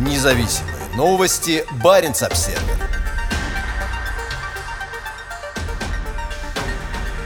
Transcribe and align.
Независимые 0.00 0.76
новости. 0.96 1.62
Барин 1.84 2.12
обсерва 2.12 2.58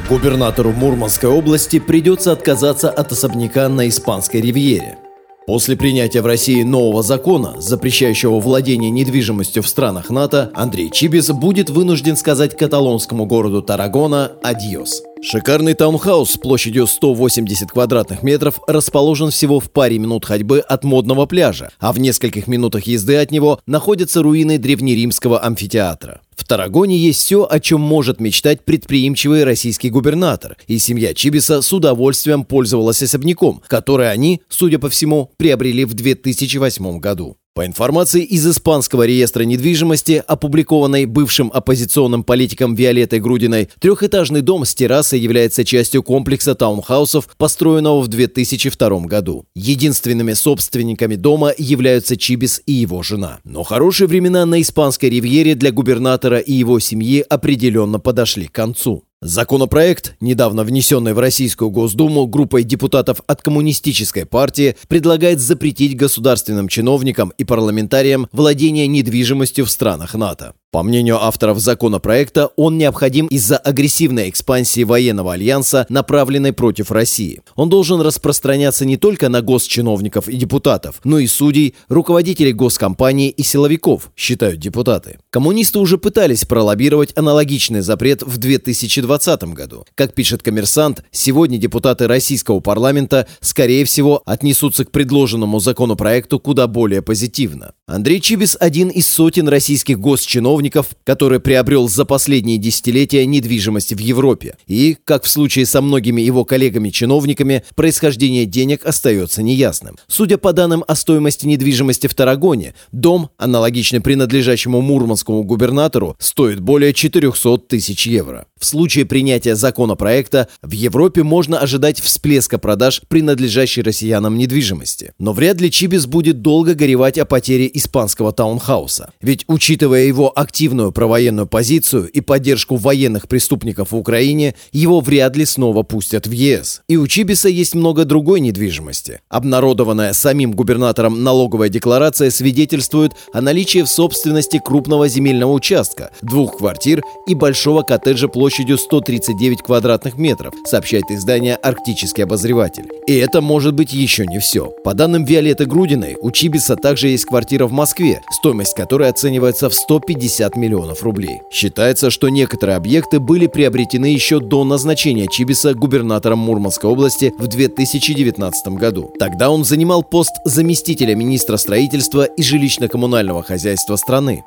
Губернатору 0.09 0.73
Мурманской 0.73 1.31
области 1.31 1.79
придется 1.79 2.33
отказаться 2.33 2.91
от 2.91 3.13
особняка 3.13 3.69
на 3.69 3.89
Испанской 3.89 4.41
ривьере. 4.41 4.99
После 5.47 5.77
принятия 5.77 6.21
в 6.21 6.27
России 6.27 6.65
нового 6.65 7.05
закона, 7.05 7.61
запрещающего 7.61 8.41
владение 8.41 8.91
недвижимостью 8.91 9.63
в 9.63 9.69
странах 9.69 10.11
НАТО, 10.11 10.51
Андрей 10.53 10.91
Чибис 10.91 11.31
будет 11.31 11.71
вынужден 11.71 12.17
сказать 12.17 12.57
каталонскому 12.57 13.25
городу 13.25 13.63
Тарагона 13.63 14.33
«Адьос». 14.43 15.01
Шикарный 15.27 15.73
таунхаус 15.73 16.37
площадью 16.37 16.87
180 16.87 17.71
квадратных 17.71 18.23
метров 18.23 18.61
расположен 18.67 19.31
всего 19.31 19.59
в 19.59 19.71
паре 19.71 19.99
минут 19.99 20.27
ходьбы 20.27 20.61
от 20.61 20.85
модного 20.85 21.25
пляжа, 21.25 21.71
а 21.79 21.95
в 21.95 21.99
нескольких 21.99 22.47
минутах 22.47 22.87
езды 22.87 23.17
от 23.17 23.31
него 23.31 23.59
находятся 23.67 24.23
руины 24.23 24.59
древнеримского 24.59 25.43
амфитеатра. 25.43 26.21
В 26.37 26.45
Тарагоне 26.45 26.99
есть 26.99 27.21
все, 27.21 27.49
о 27.51 27.59
чем 27.59 27.81
может 27.81 28.21
мечтать 28.21 28.67
предприимчивый 28.67 29.45
российский 29.45 29.89
губернатор, 29.89 30.59
и 30.67 30.79
семья 30.79 31.15
Чибиса 31.15 31.63
с 31.63 31.73
удовольствием 31.73 32.45
пользовалась 32.45 33.03
особняком, 33.03 33.63
который 33.67 34.11
они, 34.11 34.43
судя 34.51 34.79
по 34.79 34.91
всему, 34.91 35.31
приобрели 35.39 35.87
в 35.87 35.95
2008 35.95 36.99
году. 36.99 37.39
По 37.55 37.65
информации 37.65 38.25
из 38.25 38.45
Испанского 38.49 39.07
реестра 39.07 39.45
недвижимости, 39.45 40.25
опубликованной 40.27 41.05
бывшим 41.05 41.53
оппозиционным 41.55 42.25
политиком 42.25 42.75
Виолеттой 42.75 43.21
Грудиной, 43.21 43.69
трехэтажный 43.79 44.41
дом 44.41 44.65
с 44.65 44.75
террасой 44.75 45.21
является 45.21 45.65
частью 45.65 46.03
комплекса 46.03 46.57
таунхаусов, 46.57 47.29
построенного 47.39 48.01
в 48.01 48.09
2002 48.09 49.01
году. 49.03 49.47
Единственными 49.55 50.33
собственниками 50.33 51.15
дома 51.15 51.53
являются 51.57 52.17
Чибис 52.17 52.61
и 52.67 52.73
его 52.73 53.05
жена. 53.05 53.39
Но 53.45 53.63
хорошие 53.63 54.09
времена 54.09 54.45
на 54.47 54.61
Испанской 54.61 55.09
ривьере 55.09 55.55
для 55.55 55.71
губернатора 55.71 56.39
и 56.39 56.53
его 56.53 56.81
семьи 56.81 57.21
определенно 57.21 58.01
подошли 58.01 58.49
к 58.49 58.53
концу. 58.53 59.05
Законопроект, 59.27 60.17
недавно 60.21 60.65
внесенный 60.65 61.15
в 61.15 61.19
Российскую 61.19 61.71
Госдуму 61.71 62.27
группой 62.27 62.63
депутатов 62.63 63.23
от 63.27 63.41
Коммунистической 63.41 64.27
партии, 64.27 64.77
предлагает 64.87 65.41
запретить 65.41 65.97
государственным 65.97 66.69
чиновникам 66.69 67.33
и 67.39 67.45
парламентариям 67.45 68.29
владение 68.33 68.87
недвижимостью 68.87 69.65
в 69.65 69.71
странах 69.71 70.15
НАТО. 70.15 70.53
По 70.75 70.83
мнению 70.83 71.23
авторов 71.23 71.61
законопроекта, 71.61 72.51
он 72.57 72.79
необходим 72.79 73.29
из-за 73.29 73.59
агрессивной 73.59 74.29
экспансии 74.29 74.83
военного 74.83 75.35
альянса, 75.35 75.87
направленной 75.89 76.53
против 76.53 76.91
России. 76.91 77.43
Он 77.55 77.69
должен 77.69 78.01
распространяться 78.01 78.85
не 78.85 78.97
только 78.97 79.29
на 79.29 79.41
госчиновников 79.41 80.29
и 80.29 80.37
депутатов, 80.37 80.97
но 81.05 81.21
и 81.21 81.29
судей, 81.29 81.77
руководителей 81.89 82.53
госкомпаний 82.53 83.29
и 83.29 83.45
силовиков, 83.45 84.11
считают 84.17 84.59
депутаты. 84.59 85.21
Коммунисты 85.31 85.79
уже 85.79 85.97
пытались 85.97 86.45
пролоббировать 86.45 87.17
аналогичный 87.17 87.83
запрет 87.83 88.25
в 88.25 88.39
2020 88.39 89.45
году. 89.55 89.87
Как 89.95 90.13
пишет 90.13 90.43
коммерсант, 90.43 91.05
сегодня 91.13 91.57
депутаты 91.57 92.09
российского 92.09 92.59
парламента, 92.59 93.29
скорее 93.41 93.85
всего, 93.85 94.25
отнесутся 94.27 94.85
к 94.85 94.91
предложенному 94.91 95.61
законопроекту 95.61 96.41
куда 96.41 96.67
более 96.67 97.01
позитивно. 97.01 97.75
Андрей 97.87 98.21
Чибис– 98.21 98.57
один 98.61 98.89
из 98.89 99.07
сотен 99.07 99.47
российских 99.47 100.01
госчиновников, 100.01 100.64
чиновников, 100.65 100.97
который 101.05 101.41
приобрел 101.41 101.89
за 101.89 102.05
последние 102.05 102.59
десятилетия 102.59 103.27
недвижимость 103.27 103.93
в 103.93 103.99
Европе. 103.99 104.57
И, 104.67 104.97
как 105.05 105.25
в 105.25 105.29
случае 105.29 105.67
со 105.67 105.83
многими 105.83 106.23
его 106.23 106.45
коллегами-чиновниками, 106.45 107.65
происхождение 107.75 108.47
денег 108.47 108.87
остается 108.87 109.43
неясным. 109.43 109.97
Судя 110.09 110.39
по 110.39 110.53
данным 110.53 110.85
о 110.87 110.95
стоимости 110.95 111.47
недвижимости 111.47 112.07
в 112.07 112.15
Тарагоне, 112.15 112.75
дом, 112.93 113.31
аналогичный 113.37 114.01
принадлежащему 114.01 114.81
мурманскому 114.81 115.43
губернатору, 115.45 116.17
стоит 116.19 116.61
более 116.61 116.95
400 116.95 117.59
тысяч 117.69 118.07
евро. 118.07 118.47
В 118.59 118.65
случае 118.65 119.05
принятия 119.05 119.57
законопроекта 119.57 120.49
в 120.63 120.73
Европе 120.73 121.23
можно 121.23 121.59
ожидать 121.59 122.01
всплеска 122.01 122.59
продаж 122.59 123.03
принадлежащей 123.09 123.83
россиянам 123.83 124.39
недвижимости. 124.39 125.13
Но 125.19 125.33
вряд 125.33 125.61
ли 125.61 125.71
Чибис 125.71 126.07
будет 126.07 126.41
долго 126.41 126.75
горевать 126.75 127.19
о 127.19 127.27
потере 127.27 127.71
испанского 127.75 128.33
таунхауса. 128.33 129.11
Ведь, 129.21 129.45
учитывая 129.47 130.05
его 130.05 130.33
активность 130.35 130.54
активную 130.55 130.93
провоенную 130.93 131.49
позицию 131.49 132.09
и 132.09 132.21
поддержку 132.21 132.77
военных 132.77 133.27
преступников 133.27 133.91
в 133.91 133.97
Украине, 133.97 134.55
его 134.71 135.01
вряд 135.01 135.35
ли 135.37 135.45
снова 135.45 135.83
пустят 135.83 136.29
в 136.29 136.31
ЕС. 136.31 136.83
И 136.89 136.97
у 136.97 137.09
Чибиса 137.09 137.49
есть 137.49 137.75
много 137.75 138.05
другой 138.05 138.39
недвижимости. 138.39 139.21
Обнародованная 139.29 140.13
самим 140.13 140.53
губернатором 140.53 141.25
налоговая 141.25 141.71
декларация 141.71 142.31
свидетельствует 142.31 143.11
о 143.33 143.41
наличии 143.41 143.83
в 143.83 143.89
собственности 143.89 144.61
крупного 144.65 145.09
земельного 145.09 145.51
участка, 145.51 146.13
двух 146.23 146.59
квартир 146.59 147.03
и 147.27 147.35
большого 147.35 147.83
коттеджа 147.83 148.29
площадью 148.29 148.79
139 148.79 149.61
квадратных 149.61 150.19
метров, 150.19 150.55
сообщает 150.67 151.11
издание 151.11 151.57
«Арктический 151.57 152.23
обозреватель». 152.23 152.85
И 153.09 153.15
это 153.15 153.41
может 153.41 153.75
быть 153.75 153.93
еще 153.93 154.25
не 154.25 154.39
все. 154.39 154.67
По 154.85 154.95
данным 154.95 155.25
Виолетты 155.25 155.67
Грудиной, 155.67 156.17
у 156.21 156.31
Чибиса 156.31 156.77
также 156.77 157.09
есть 157.09 157.25
квартира 157.25 157.67
в 157.67 157.73
Москве, 157.73 158.23
стоимость 158.31 158.77
которой 158.77 159.09
оценивается 159.09 159.69
в 159.69 159.75
150 159.75 160.44
50 160.45 160.57
миллионов 160.57 161.03
рублей. 161.03 161.43
Считается, 161.51 162.11
что 162.11 162.29
некоторые 162.29 162.77
объекты 162.77 163.21
были 163.21 163.47
приобретены 163.47 164.07
еще 164.07 164.41
до 164.41 164.65
назначения 164.65 165.27
Чибиса 165.27 165.75
губернатором 165.75 166.39
Мурманской 166.41 166.91
области 166.91 167.33
в 167.39 167.47
2019 167.47 168.69
году. 168.69 169.11
Тогда 169.19 169.51
он 169.51 169.65
занимал 169.65 170.03
пост 170.03 170.33
заместителя 170.45 171.15
министра 171.15 171.57
строительства 171.57 172.25
и 172.25 172.43
жилищно-коммунального 172.43 173.43
хозяйства 173.43 173.97
страны. 173.97 174.45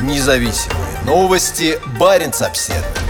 Независимые 0.00 1.04
новости. 1.06 1.78
Барин 1.98 2.32
обседный. 2.40 3.01